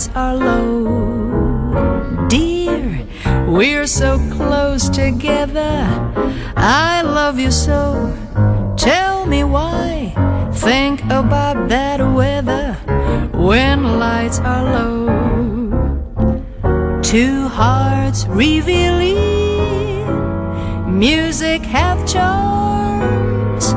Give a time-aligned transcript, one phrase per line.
[0.00, 2.26] Lights are low.
[2.28, 3.06] Dear,
[3.46, 5.84] we're so close together.
[6.56, 8.16] I love you so.
[8.78, 10.14] Tell me why.
[10.54, 12.74] Think about that weather
[13.34, 15.10] when lights are low.
[17.02, 19.18] Two hearts revealing
[20.98, 23.74] music have charms.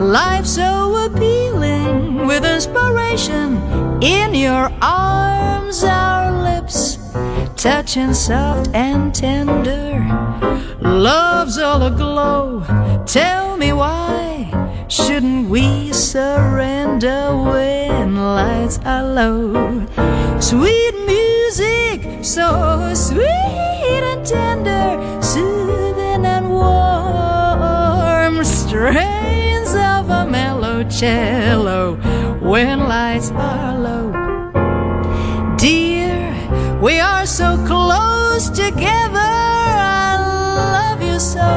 [0.00, 3.58] Life so appealing with inspiration
[4.02, 5.07] in your arms.
[7.58, 9.98] Touching soft and tender.
[10.80, 12.62] Love's all aglow.
[13.04, 19.84] Tell me why shouldn't we surrender when lights are low?
[20.38, 31.96] Sweet music, so sweet and tender, soothing and warm, strains of a mellow cello
[32.40, 34.27] when lights are low.
[37.28, 39.18] So close together.
[39.20, 40.16] I
[40.72, 41.50] love you so.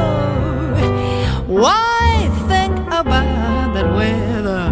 [1.46, 4.68] Why think about that weather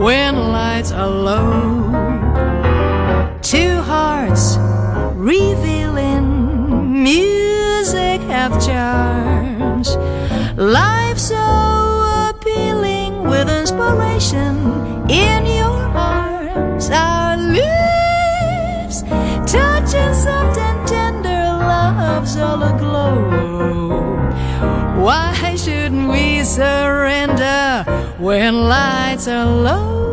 [0.00, 1.90] when lights are low?
[3.42, 4.56] Two hearts
[5.16, 9.96] revealing music have charms.
[10.56, 16.88] Life so appealing with inspiration in your arms.
[16.88, 17.15] Lips
[19.92, 23.30] soft and tender, love's all aglow.
[25.00, 27.84] Why shouldn't we surrender
[28.18, 30.05] when lights are low?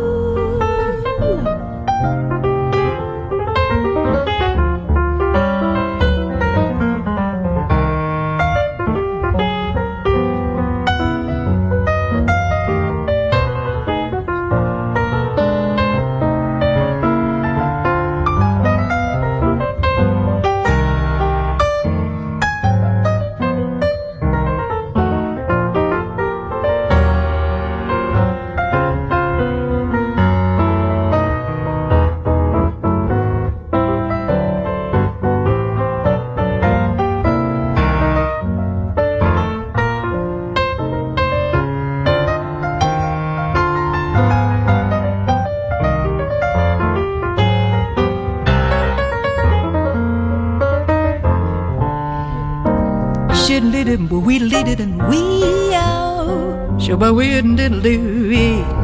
[53.46, 56.80] Shouldn't did it, but we did it and we out.
[56.80, 58.83] Sure, but we didn't do it.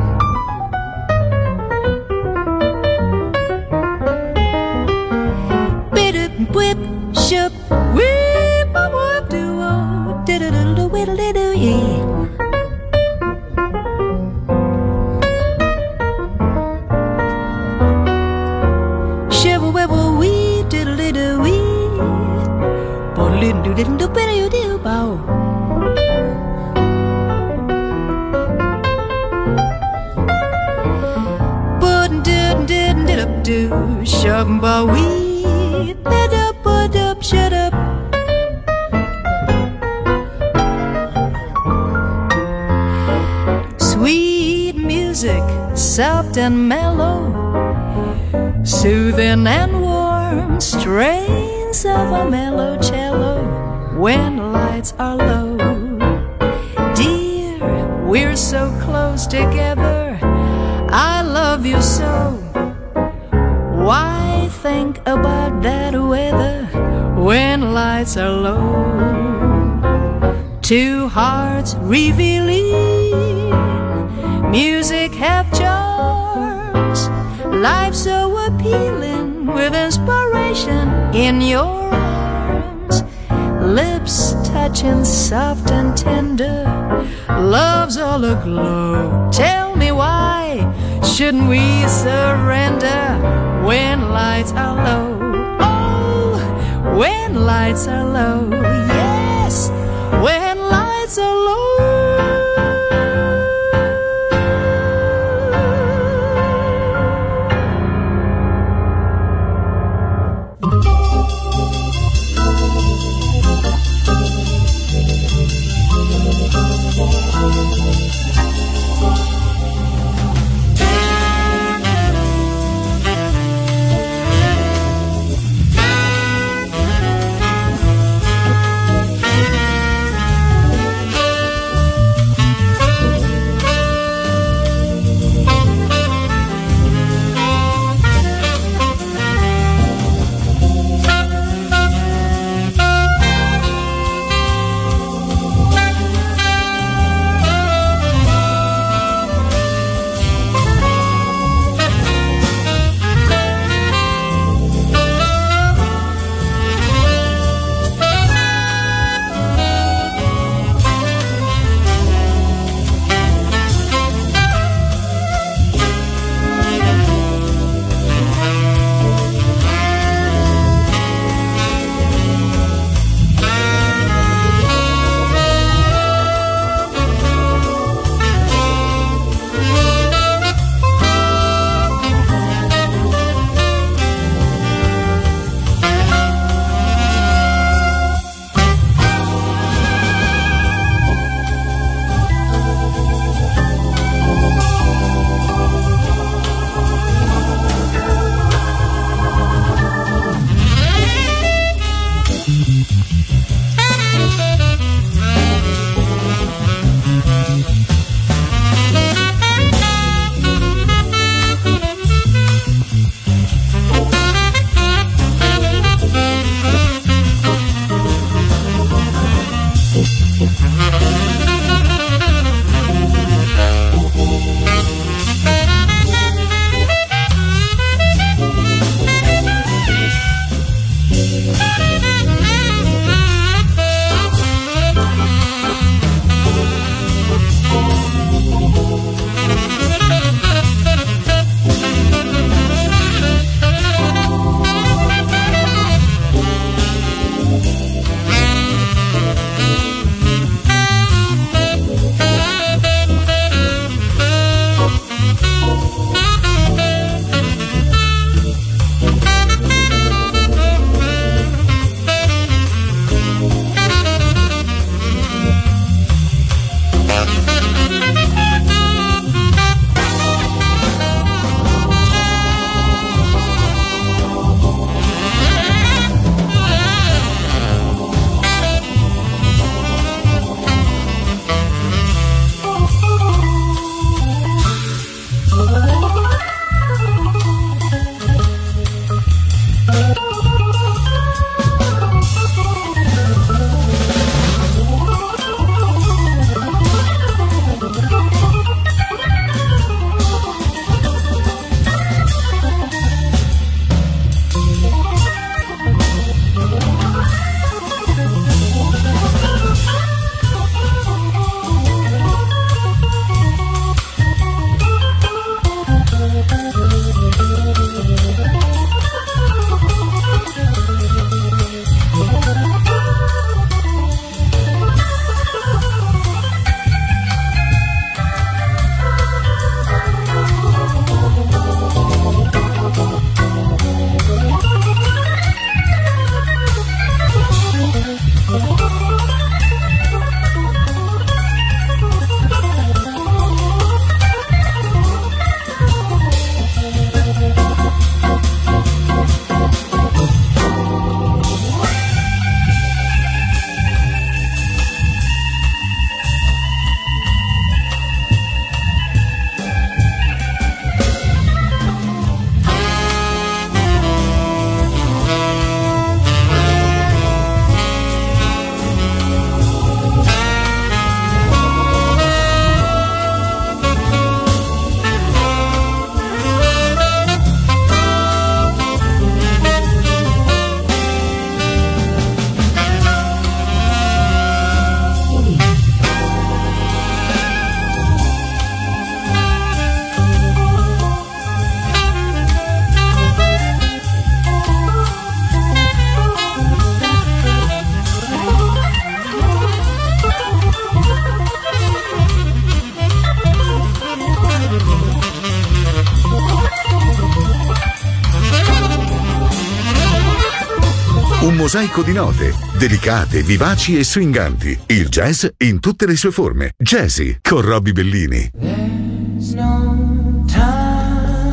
[411.60, 414.78] Mosaico di note, delicate, vivaci e swinganti.
[414.86, 416.72] Il jazz in tutte le sue forme.
[416.78, 418.50] Jazzy con Robbie Bellini.
[418.58, 421.50] There's no time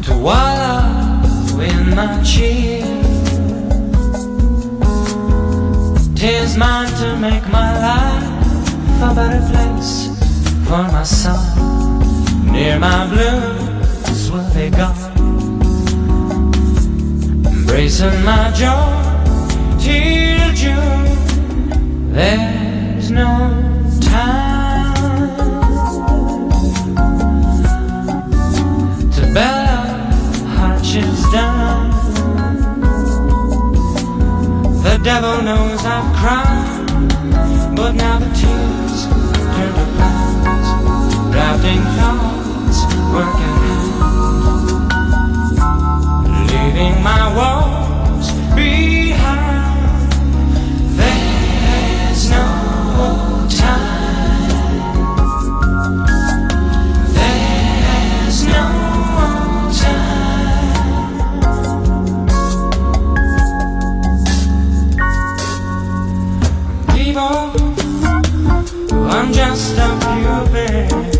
[0.00, 2.84] to wallow in my cheer.
[6.14, 10.10] Tis mine to make my life a better place
[10.64, 11.38] for my son.
[12.50, 15.09] Near my blues will be gone.
[17.90, 19.02] Embracing my joy
[19.80, 22.12] till June.
[22.12, 23.50] There's no
[24.00, 24.94] time
[29.10, 29.82] to bellow
[30.54, 31.90] hardships done.
[34.84, 36.86] The devil knows I've cried,
[37.74, 39.06] but now the tears
[39.56, 40.68] turn to clouds,
[41.32, 42.78] drafting thoughts,
[43.12, 43.90] working hand,
[46.50, 47.79] leaving my woes
[69.82, 71.19] I'm just a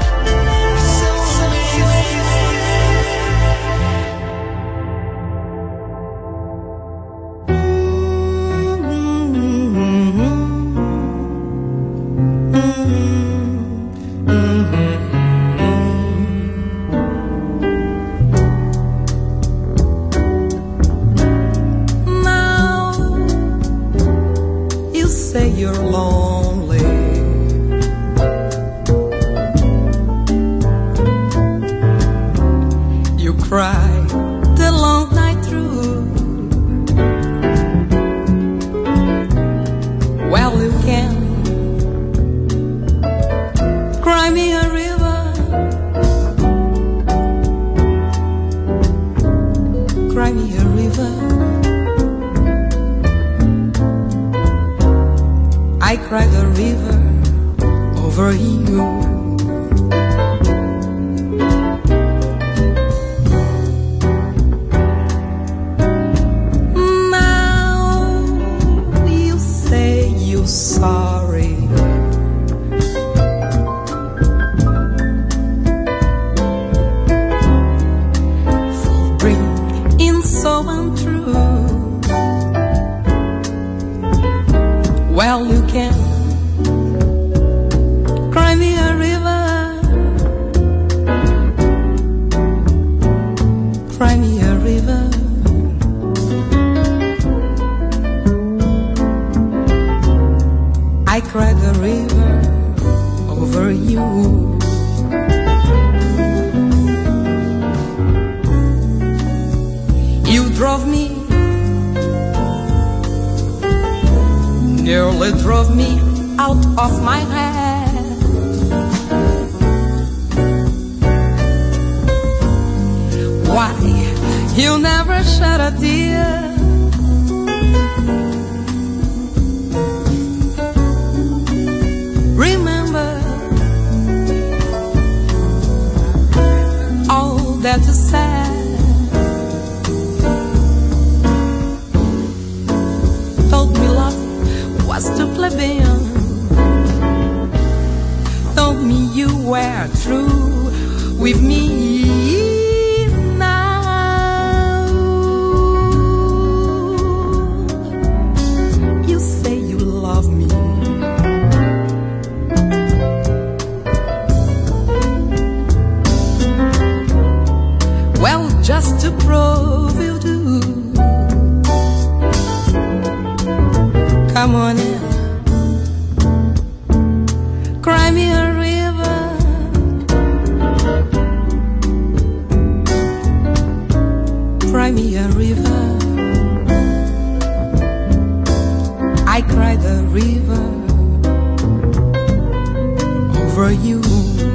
[193.61, 194.50] For you.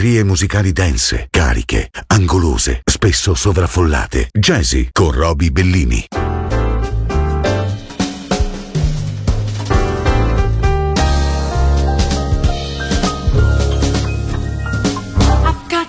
[0.00, 4.28] Geometrie musicali dense, cariche, angolose, spesso sovraffollate.
[4.32, 6.06] Jazzy con Roby Bellini.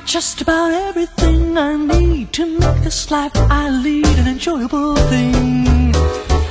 [0.05, 5.95] Just about everything I need to make this life I lead an enjoyable thing.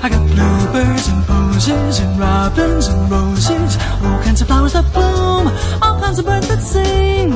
[0.02, 5.52] I got bluebirds and posies and robins and roses, all kinds of flowers that bloom,
[5.82, 7.32] all kinds of birds that sing.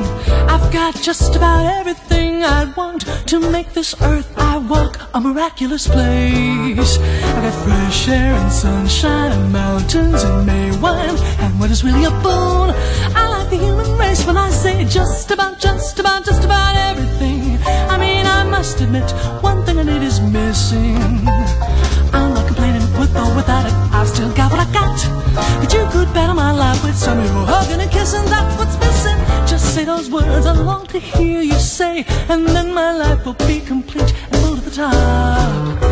[0.49, 5.87] I've got just about everything I want to make this earth I walk a miraculous
[5.87, 6.97] place.
[6.97, 12.03] I've got fresh air and sunshine and mountains and May wine, and what is really
[12.03, 12.69] a boon?
[13.15, 17.57] I like the human race when I say just about, just about, just about everything.
[17.65, 19.09] I mean, I must admit,
[19.41, 21.94] one thing I need is missing.
[23.21, 23.73] Or without it.
[23.93, 24.97] I've still got what I got.
[25.59, 28.25] But you could better my life with some your hugging and kissing.
[28.25, 29.17] That's what's missing.
[29.47, 33.39] Just say those words I long to hear you say, and then my life will
[33.47, 35.83] be complete and full to the top.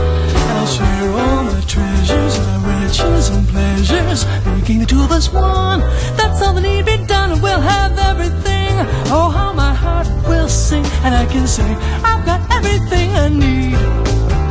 [0.55, 5.79] I'll share all my treasures, my riches and pleasures, making the two of us one.
[6.17, 8.73] That's all that need be done, and we'll have everything.
[9.15, 11.69] Oh, how my heart will sing, and I can say
[12.03, 14.42] I've got everything I need.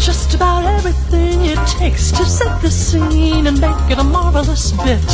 [0.00, 5.04] Just about everything it takes to set the scene and make it a marvelous bit.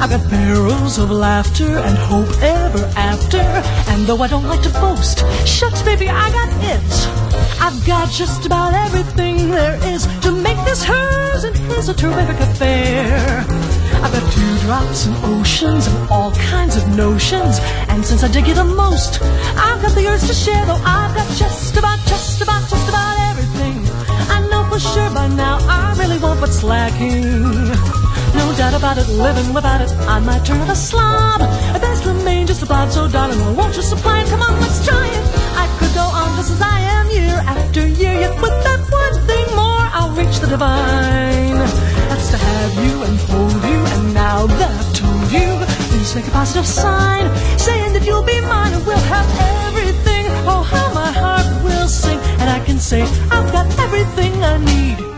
[0.00, 3.40] I've got barrels of laughter and hope ever after.
[3.90, 7.18] And though I don't like to boast, shucks, baby, I got it.
[7.60, 12.38] I've got just about everything there is to make this hers and his a terrific
[12.40, 13.44] affair.
[14.02, 17.58] I've got dewdrops and oceans and all kinds of notions.
[17.88, 19.20] And since I dig you the most,
[19.56, 23.08] I've got the urge to share, though I've got just about, just about, just about
[23.12, 23.27] everything.
[23.40, 27.22] I know for sure by now I really want what's lacking.
[28.34, 31.40] No doubt about it, living without it, I might turn a slob.
[31.42, 34.28] At best remain just a blob, so darling, won't you supply it?
[34.28, 35.24] Come on, let's try it.
[35.54, 39.16] I could go on just as I am year after year, yet with that one
[39.26, 41.58] thing more, I'll reach the divine.
[42.10, 45.48] That's to have you and hold you, and now that I've told you,
[45.90, 47.24] please make a positive sign,
[47.56, 49.28] saying that you'll be mine and we'll have
[49.68, 50.26] everything.
[50.50, 51.37] Oh, how my heart
[52.88, 55.17] say I've got everything I need.